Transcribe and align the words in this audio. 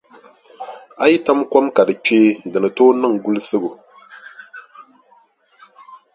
A 1.01 1.03
yi 1.11 1.17
tam 1.25 1.39
kom 1.51 1.65
ka 1.75 1.81
di 1.87 1.95
kpee 2.05 2.29
di 2.51 2.57
ni 2.61 2.69
tooi 2.77 2.97
niŋ 3.01 3.13
gulisigu. 3.23 3.69